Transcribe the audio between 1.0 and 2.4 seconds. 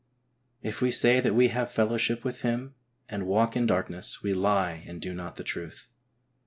that we have fellowship